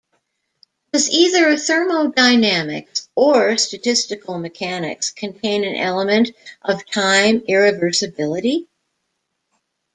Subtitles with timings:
[0.91, 6.31] Does either thermodynamics or statistical mechanics contain an element
[6.63, 8.65] of time-irreversibility?